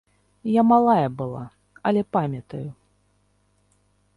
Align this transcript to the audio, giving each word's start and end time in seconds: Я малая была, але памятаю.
Я 0.51 0.61
малая 0.69 1.09
была, 1.19 1.41
але 1.91 2.01
памятаю. 2.17 2.65